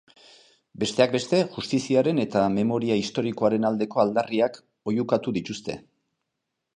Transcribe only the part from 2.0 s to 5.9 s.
eta memoria historikoaren aldeko aldarriak oihukatu dituzte.